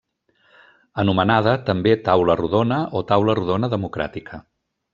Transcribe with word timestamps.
Anomenada, 1.03 1.53
també 1.67 1.93
Taula 2.09 2.37
Rodona, 2.41 2.81
o 3.01 3.05
Taula 3.13 3.37
Rodona 3.41 3.73
Democràtica. 3.77 4.45